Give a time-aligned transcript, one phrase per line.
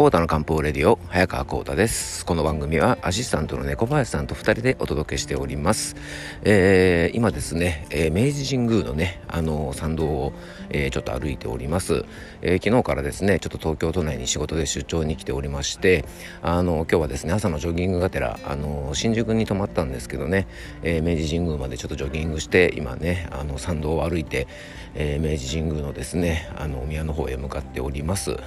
[0.00, 2.24] コータの漢方レディオ早川コータです。
[2.24, 5.94] この番組はアシスタントの猫林さんと2人でお届けしております、
[6.42, 10.32] えー、今ですね、えー、明治神宮のねあの参道を、
[10.70, 12.06] えー、ちょっと歩いております、
[12.40, 16.06] え昨日からですねちょっと東京都内に仕事で出張に来ておりまして
[16.40, 20.46] あの今日はですね朝のジョギングがてらあの新宿に泊まったんですけどね、
[20.82, 24.48] え明治神宮までちょっとジョギングして今ねあの参道を歩いて、
[24.94, 28.38] え明治神宮のですねあのお宮の方へ向かっております。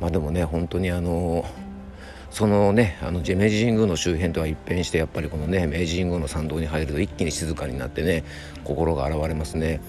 [0.00, 1.44] まあでもね本当にあの
[2.30, 8.24] そのねあの明治神宮の周辺とは一変してやっぱりこのね明治神宮の参道に入ると一気に静かになってね
[8.64, 9.80] 心が現れますね。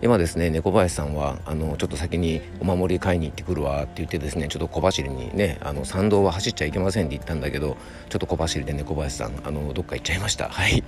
[0.00, 7.76] 今ですね猫林さんはあのちょっと先にお守り買いに行ってくるわって言ってですねちょっと小走りにねあの参道は走っちゃいけませんって言ったんだけど
[8.08, 10.48] ちょっと小走りで猫林さんあのどっか行っちゃいました。
[10.48, 10.84] はい。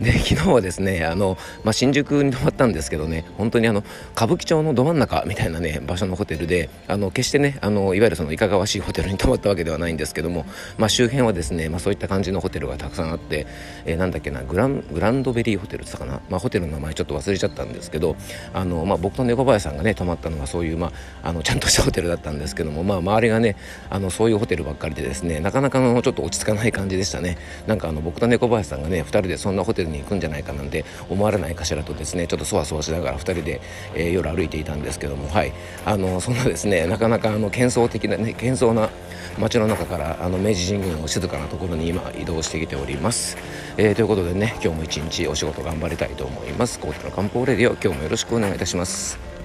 [0.00, 10.45] で昨日はですねあの、まあ、新宿に泊まったんですけどね本当にあの歌舞伎町のど真ん中みたいなね場所のホテルであの決してねあのいわゆるそのいかがわしいホテルに泊まったわけではないんですけども、
[10.78, 13.46] まあ、周辺はですね、まあ、そういった感じのホテルがたくさんあって、
[13.84, 18.16] えー、なんだっけなグラングランドベリーホテルって言ったかな、まあ、ホテルの名前ちょっと忘れちゃったんですけど
[18.52, 23.56] あの、まあ、僕と猫林さんがね泊まったのがそういう、まあ、あのちゃんとしたホテルだったんですけども、まあ、周りがね
[23.90, 27.38] あのそういうホテルばっかりでですねなかなかのちょっと落ち着かない感じでしたね。
[27.66, 33.60] なんかあの僕と猫林さんがね2人でそんなホテルに行くんじゃないかなんて思われないかしらとですねちょっとそわそわしながら2人で、
[33.94, 35.52] えー、夜歩いていたんですけどもはい。
[35.84, 38.90] あのそんなですねなかなかあの幻想的なね幻想な
[39.38, 43.36] 街の中からあの明治神宮の静かなところに今移動してきております、
[43.76, 46.78] えー、ということでね今日も一日お仕事頑張りたいと思います。
[46.78, 49.35] コートの漢方レディオ今日もよろしくお願いいたします。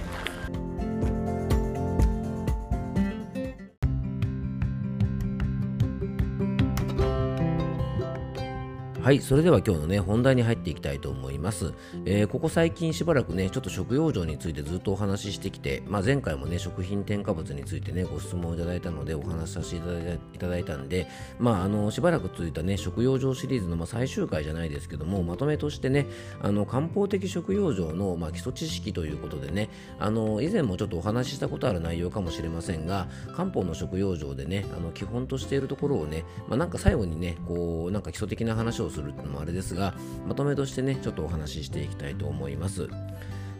[9.12, 11.74] はい、それでは今日のね、本題に入っていきたいと思います。
[12.06, 26.06] えー、ここ最近しばらくね、ちょっと食用場についてずっとお話ししてきて、まあ、前回もね、食品添加物についてね、ご質問をいただいたのでお話しさせていただいたいただいたんで、まあ、あの、しばらく続いたね、食用場シリーズの、まあ、最終回じゃないですけども、まとめとしてね、
[26.40, 39.94] あの、漢方的食用場の、まあ、基礎知識ということでね、あの、以前もちょっとお話ししたことある内容かもしれませんが、漢方の食用場でね、あの、基本としているところをね、まあ、なんか最後にね、こう、なんか基礎的な話をするっていうのもあれですが
[40.26, 42.88] まとめとしてねちょっとお話ししていきたいと思います。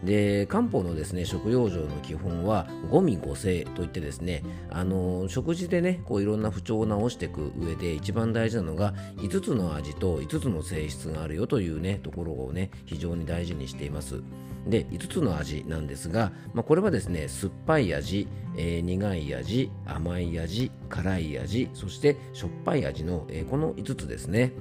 [0.04, 14.22] で漢方のですね食用上の基本は五味五性といってですねあの食事でねこういろんな不調を治していく上で一番大事なのが5つの味と5つの性質があるよというねところをね非常に大事にしています。
[14.66, 24.52] で5つの味なんですが、まあ、これはですね酸っぱい味、えー、苦い味甘い味辛い味そしてしょっぱい味の、えー、この5つですね。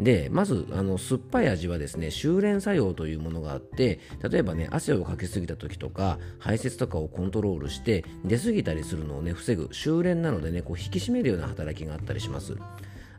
[0.00, 12.56] でまずあの酸っぱい味はですね修練作用というものがあって例えばね汗をかけすぎた時とか排泄とかをコントロールして出過ぎたりするのをね防ぐ修練なのでねこう引き締めるような働きがあったりします。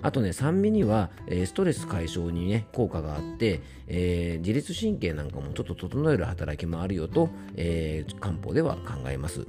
[0.03, 9.47] あとね酸味には、えー、ストレス解消にね効果があって、えー、自律神経なんかもちょっと整える働きもあるよと、えー、漢方では考えます。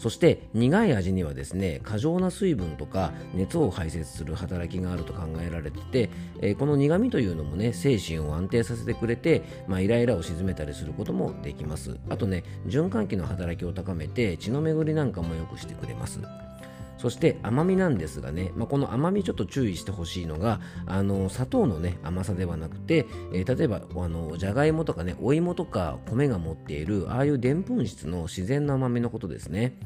[0.00, 11.98] そして苦い味にはですね過剰な水分とか熱を排泄する働きがあると考えられてて、えー、この苦味というのもね精神を安定させてくれて、まあ、イライラを鎮めたりすることもできます。
[12.08, 16.20] あとね循環器の働きを高めて血の巡りなんかも良くしてくれます。
[17.00, 29.78] そして甘みなんですがね、まあ、この甘みちょっと注意してほしいのがあの砂糖のね甘さではなくて、えー、例えばあのじゃがいもとかねお芋とか米が持っているああいうでんぷん質の自然な甘みのことですね。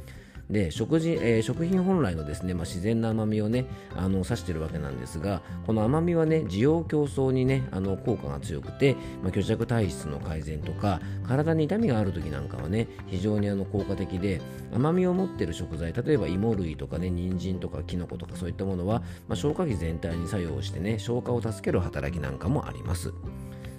[0.51, 3.67] で食事、えー、食品本来のですね、まあ、自然な甘みをね
[3.97, 14.41] あの指しているわけなんですがこの甘みはね需要競争にねあの効果が強くて、まあ、虚弱体質の改善とか体に痛みがある時なんかはね非常にあの効果的で
[14.75, 23.13] 甘みを持っている食材例えば芋類とかね人参とかきのことかそういったものは、まあ、消化器全体に作用してね消化を助ける働きなんかもあります。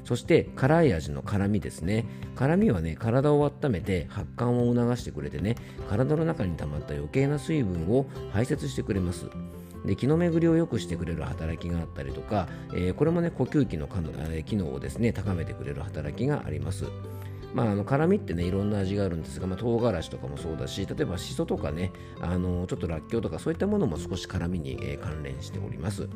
[0.05, 2.05] そして辛い味の辛みですね。
[2.35, 5.55] 辛みはね体を温めて発汗を促してくれてね
[5.89, 9.25] 体の中に溜まった余計な水分を排泄してくれます。
[9.83, 13.87] で気の巡りを良くしてくれる働きがあったりとか、えー、これもね呼吸器の
[14.43, 16.85] 機能をですね高めてくれる働きがあります。
[17.53, 26.09] まあ、あの辛みってねいろんな味があるんですが、まあ、唐辛子とかもそうだし例えばしそとかねあのちょっとらっきょうとかそういったものも少し辛みに、えー、関連しております。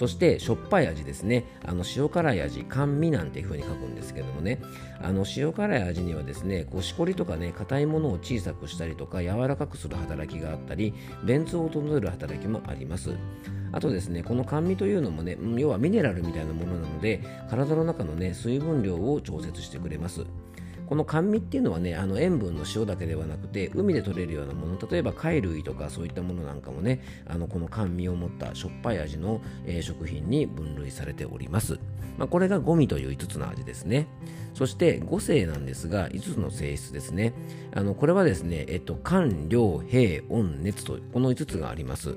[0.00, 1.44] そしてしょっぱい味ですね。
[1.62, 4.58] あの塩辛い味甘味なんていう風に書くんですけどもね。
[5.02, 13.10] あの塩辛い味にはですねこうしこりとかね硬いものを小さくしたりとか柔らかくする働きがあったり便通を整える働きもあります。
[13.72, 17.20] あとですねこの甘味というのもね要はミネラルみたいなものなので
[17.50, 20.24] 体の中のね水分量を調節してくれます。
[20.90, 31.78] この甘味っていうのはねあの塩分の塩だけではなくて海で取れるようなもの例えば貝類とかそういったものなんかもねあのこの甘味を持ったしょっぱい味の、えー、食品に分類されております、
[32.18, 34.08] まあ、これがゴミという5つの味ですね。
[34.52, 37.34] そして五性なんですが5つの性質ですね。
[37.72, 42.16] あのこれはですね、えっと、寒涼平温熱とこの5つがあります。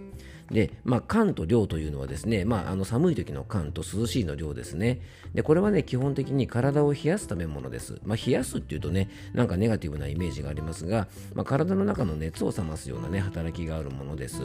[0.52, 5.02] で、まあ、寒と涼というのはですね、まあ、あの寒い時の寒と涼しいの涼ですね。
[5.34, 8.00] で、これはね、基本的に体を冷やすためものです。
[8.04, 14.42] まあ、冷やすっていうとね、なんかネガティブなイメージがありますが、まあ、体の中の熱を冷ますようなね、働きがあるものです。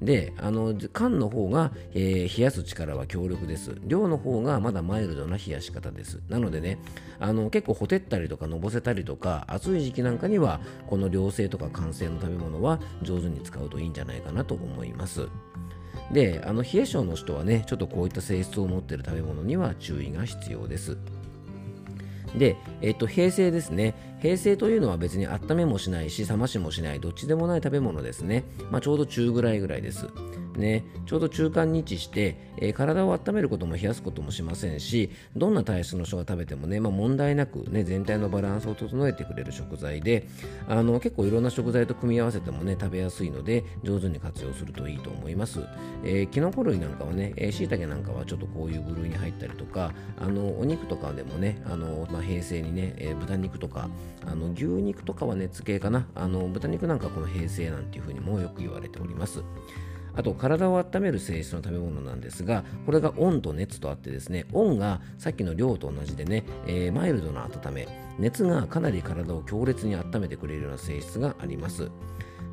[0.00, 3.74] で、あの、寒の方が、えー、冷やす力は強力です。
[3.84, 6.20] 涼の方がまだマイルドな冷やし方です。
[6.28, 6.78] なのでね、
[7.18, 15.28] あの、結構ほてったりとかのぼせたりとか、暑い時期なんかには、この涼性とか寒性の食べ物は上手に使うといいんじゃないかなと思います。
[16.12, 20.96] であの冷え性の人はねちょっとこういった性質を持っている食べ物には注意が必要です
[22.36, 24.17] で、えっと、平成ですね。
[24.20, 28.44] 平成というのは別に温めもしないし、冷ましもしない、どっちでもない食べ物ですね。
[28.70, 30.06] まあ、ちょうど中ぐらいぐらいです。
[30.58, 40.26] ね、ちょうど中間に位置して、えー、体を温めることも冷やすこともしませんしどんな体質の人が食べてもね、まあ、問題なく、ね、全体のバランスを整えてくれる食材で
[40.68, 45.60] あの結構いろんな食材と組み合わせてもね食べやすいので上手に活用するといいと思います、
[46.04, 53.88] えー、キノコ類なんかはねしいたけなんかはちょっとこういう部類に入ったりとかあのお肉とかでもねあの、まあ、平成にね、えー、豚肉とか
[54.26, 56.06] あの牛肉とかは熱系かな。
[56.14, 59.42] あの豚肉なんかこの平成なんていうふうにもよく言われております。
[60.18, 67.88] あと体を温める性質の食べ物なんですがこれが温と熱とあってですね温がさっきの量と同じでね、えー、マイルドな温め
[68.18, 71.88] 熱がかなり体を強烈に温めてくれるような性質があります。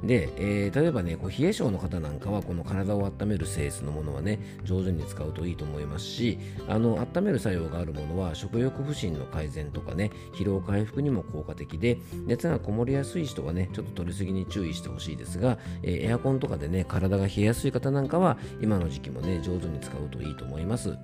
[0.04, 20.98] で、えー、例えばねこう冷え性の方なんかはこの体を温める性質のものはね上手に使うといいと思いますしあの温める作用があるものは食欲不振の改善とかね疲労回復にも効果的で熱がこもりやすい人はねちょっと取りすぎに注意してほしいですが、えー、エアコンとかでね体が冷えやすい方なんかは今の時期もね上手に使うといいと思います。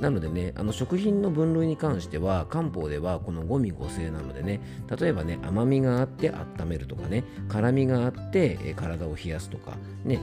[0.00, 4.60] なのでね、あの食品の分類に関しては、漢方ではこの五味五性なのでね、
[5.00, 10.20] 例えばね、甘みがあって温めるとかね、辛みがあって、体を冷やすとか、ね、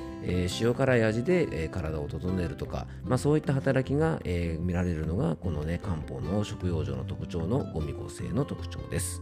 [0.62, 4.19] 塩辛い味で、体を整えるとか、まあ、そういった働きが、
[4.60, 9.22] 見られるのが、このね、漢方の食用上の特徴の五味五性の特徴です。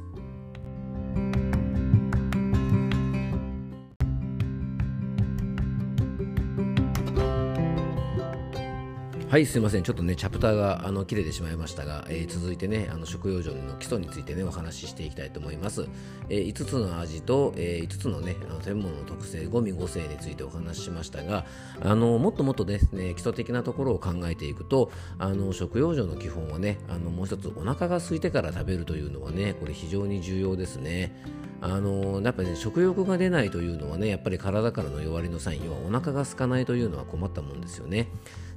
[9.30, 9.84] はいすいません。
[9.84, 15.88] ちょっとねチャプターがあの切れてしまいましたが、えー、続いてねあの食用上の基礎についてねお話ししていきたいと思います、
[16.30, 21.46] えー、5つの味と、えー、5つのねあの食べ物の特性五味五性についてお話ししましたが
[21.80, 31.14] あのもっともっとですね基礎的なところを考えていくとあの食用上の基本はねあのもう一つお腹が空いてから食べるというのはねこれ非常に重要ですね。
[31.62, 38.08] あのやっぱり、ね、食欲が出ないというのはねやっぱり体からの弱りのサインはお腹が空かないというのは困ったもんですよね。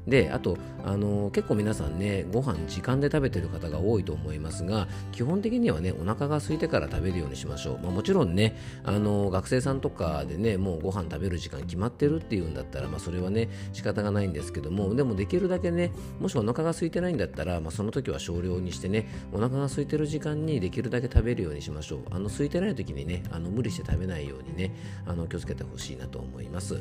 [0.07, 22.01] であとあの結構皆さんねご飯時間で食べてる方が多いと思いますが基本的にはねお腹が空いてから食べるようにしましょう、まあ、もちろんねあの学生さんとかでねもうご飯食べる時間決まってるっていうんだったら、まあ、それはね仕方がないんですけどもでもできるだけねもしお腹が空いてないんだったら、まあ、その時は少量にしてねお腹が空いてる時間にできるだけ食べるようにしましょう。
[22.11, 24.75] あの空いてない時にねあの無理して食べないようにね
[25.07, 26.81] あの気をつけてほしいなと思います。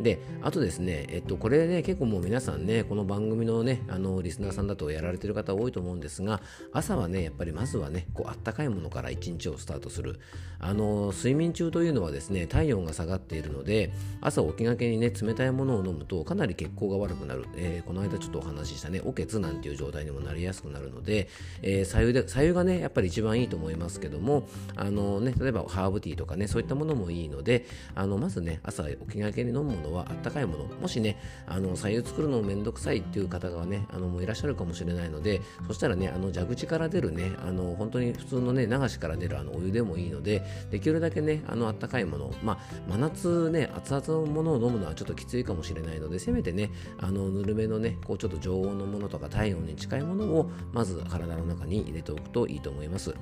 [0.00, 6.40] で、あとですね、えっと、これね、結構もう皆さんね、この番組のね、あの、リスナーさんだとやられてる方多いと思うんですが、
[6.72, 10.20] 朝はね、やっぱりまずはね、こう、あったかいものから一日をスタートする。
[10.60, 17.46] あの、睡眠中というのはですね、体温が下がっているので、朝起きがけにね、冷たいものを飲むと、かなり血行が悪くなる。
[17.56, 21.28] えー、この間ちょっとお話ししたね、おけつなんていう状態にもなりやすくなるので、
[21.62, 31.16] えー、左右で、左右がね、やっぱり一番いいと思いますけども、あのね、例えばハーブティーとかね、そういったものもいいので、あの、まずね、朝起きがけに飲むものはあったかいもの、もしね、
[31.46, 53.14] あの、左右作るのめんどくさいっていう方がね、あの、もういらっしゃるかもしれないので、そしたらね、あの、蛇口から出るね、あの、本当に普通のね、流しから出るあの、お湯でもいいので、できるだけね、あの、あったかいもの、まあ、真夏ね、熱々のものを飲むのはちょっときついかもしれないので、せめてね、あの、ぬるめのね、こう、ちょっと常温のものとか体温に近いものを、まず体の中に入れておくといいと思います。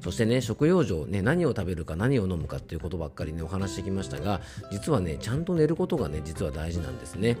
[0.00, 4.40] そしてね、食用上、ね、何を食べるか何を飲むかっていうことばっかりね、お話してきましたが、
[4.70, 7.36] 実はね、ちゃんと寝ることがね、実は大事なんですね。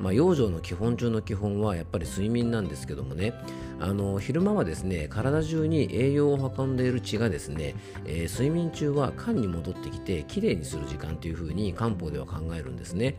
[0.00, 3.34] まあ、養生の基本中の基本はやっぱり睡眠なんですけどもね。
[3.80, 13.16] あの昼間はですね体中に栄養を運んでいる血がですね、えー、睡眠中は肝に戻ってきてきれいにする時間というふうに漢方では考えるんですね。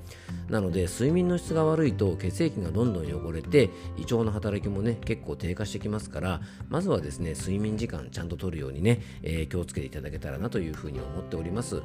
[0.50, 11.82] なので睡眠の質が悪いと血液がどんどん汚れて胃腸の働きもね結構低下してきますからまずはですね睡眠時間ちゃんととるようにね、えー、気をつけていただけたらなというふうに思っております。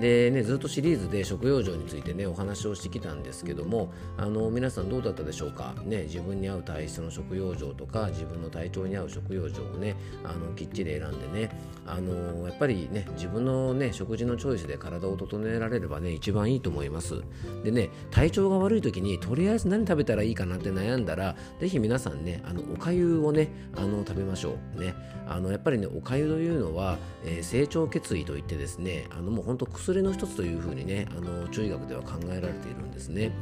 [0.00, 3.92] でねずっとシリーズで食用状についてねお話をしてきたんですけども
[4.24, 5.74] あの皆さんどうだったでしょうか？
[5.84, 11.50] ね自分に合う体質の食用状とか自分の体調に合う食用状をねあのきっちり選んでね
[11.84, 17.22] あのやっぱりね自分のね食事のチョイスで体を整えられればね一番いいと思います。
[17.64, 24.80] でね体調が悪い時にとりあえず何食べたらいいかなって悩んだらぜひ皆さんねあのおかゆをねあの食べましょう。
[24.80, 24.94] ね
[25.26, 33.32] あのやっぱりねおかゆというのは、えー、成長血衣といってですねあのもう本当薬の一つというふうにねあの中医学では考えられているんですね。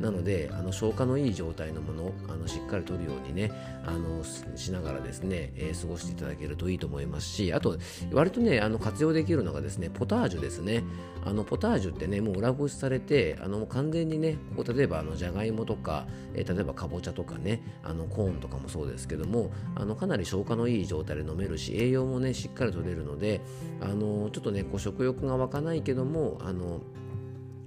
[0.00, 3.50] なのであの消化のいい状態のものあのしっかりとるようにね
[3.86, 4.22] あの
[4.56, 7.78] しながらですね、えー、過ごしていただけるといいと思いますしあと
[8.12, 10.84] 割とねあの活用できるのがですねポタージュですね。
[11.26, 23.40] あのポタージュってねもう裏ごしされてあの完全にねここ例えばあのじゃがいもとか、えー、例えばかぼちゃとかねあのコーンとかもそうですけどもあのかなり消化のいい状態で飲めるし栄養もねしっかりとれるので
[23.80, 26.82] あのちょっとねこう食欲が湧かないけどもあの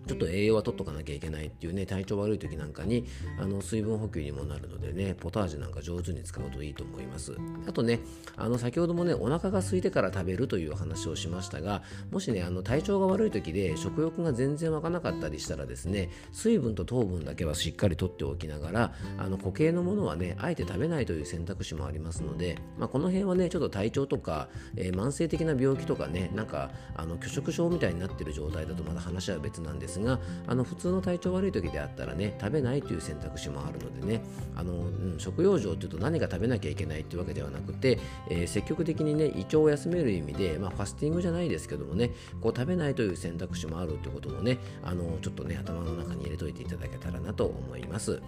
[0.08, 3.06] ちょっと栄養は取っとかなきゃいけないっていうね体調悪い時なんかに
[3.40, 7.38] あの水分補給にもなるのでねポタージュなんか上手に使うといいと思います。
[7.68, 8.00] あとね
[8.36, 34.24] あの先ほどもねお腹が空いてから食べるという話をしましたがもしねあの体調が悪い時で食欲が全然湧かなかったりしたらですね水分と糖分だけはしっかりとっておきながらあの固形のものはねあえて食べないという選択肢もありますので、まあ、この辺はねちょっと体調とか、えー、慢性的な病気とかねなんかあの拒食症みたいになってる状態だとまだ話は別なんですがあの普通の体調悪い時であったらね食べないという選択肢もあるのでね
[34.56, 34.76] あの、う
[35.16, 38.00] ん、食用状っていうと何か食べなきゃいけないっていうわけではなくて、
[38.30, 42.12] えー、積極的にね胃腸を休める意味で、まあ、ファスティングじゃないですけどもね
[42.42, 48.22] こう食べないという選択肢もあるってこともねあのちょっとね頭の中に入れといていただけたらなと思います。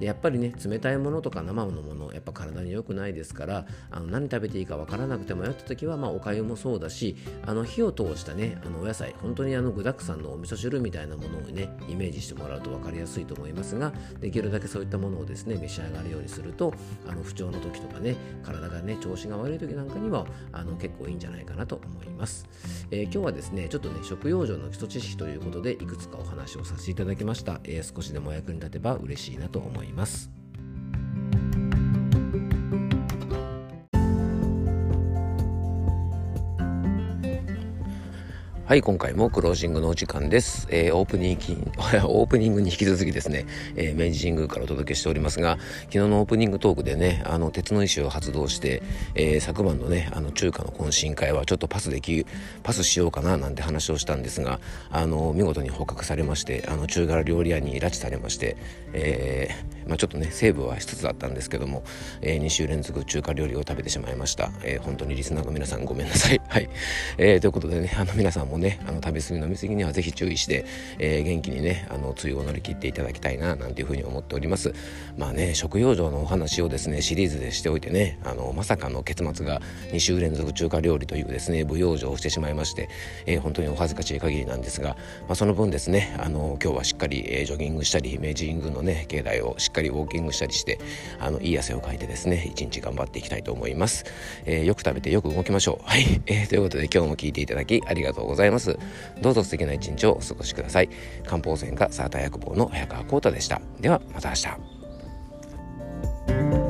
[0.00, 7.16] でやっぱりね冷たいものとか生のものやっぱ体に良くないですからあの何食べていいか分からなくて迷った時は、まあ、おかゆもそうだし
[7.46, 16.72] あの火を通したねあのお野菜本当にあの具沢山のお味噌汁みたいなものをねイメージしてもらうと分かりやすいと思いますができるだけそういったものをですね召し上がるようにすると
[17.06, 22.48] あの不調の時とかね体がね調子が悪い時なんかにはあの結構いいんじゃないかなと思います、
[22.90, 29.89] えー、今日はですねちょっとね食用上の基礎知識ということでいくつかお話をさせていただきました、えー、少しでもお役に立てば嬉しいなと思います。
[29.90, 30.39] います。
[38.70, 40.68] はい、今回もクロージングのお時間です。
[40.70, 41.72] えー、オープニング、
[42.06, 48.80] オープニングに引き続きですね、えー、明治神宮からお届けしておりますが、昨日のオープニングトークでね、あの、鉄の意志を発動して、
[49.16, 52.24] えー、昨晩のね、あの、中華の懇親会はちょっとパスでき、
[52.62, 54.60] パスしようかななんて話をしたんですが、
[54.92, 58.56] あの、見事に捕獲されまして、あの、中華料理屋に拉致されまして、
[58.92, 61.82] えー、まあちょっとね、セーブはしつつだったんですけども、
[62.22, 64.52] えー、2週連続中華料理を食べてしまいました。
[64.62, 66.40] えー、本当にリスナーの皆さんごめんなさい。
[66.48, 66.70] はい。
[67.18, 70.64] えー、ということでね、あの、皆さんもねあの食べ過ぎ飲み過ぎにはぜひ注意して、
[70.98, 74.74] えー、元気にねあの梅雨を乗り切っていただきたいななんていうふうに思っております。
[75.16, 79.60] まあね食用上のお話をですねシリーズでしておいてねあのまさかの結末が
[79.92, 82.88] 2週連続中華料理というですね舞踊場をしてしまいまして、
[83.26, 84.90] えー、本当にお恥ずかしい限りなんですが、
[85.28, 90.78] まあ、その分ですねあの今日はしっかり、えー、ジョギングしたり明治神宮のね境内をしっかりウォーキングしたりして
[91.18, 94.04] あのいい汗をかいてですね一日頑張っていきたいと思います、
[94.44, 95.84] えー、よく食べてよく動きましょう。
[95.84, 98.78] はい、えー、ということで今日も聞いていただきありがとうございますいます。
[99.22, 100.90] どうぞ素敵な一日をお過ごしください。
[101.24, 103.60] 漢方専科サーター薬房の早川浩太でした。
[103.80, 106.69] ではまた明日。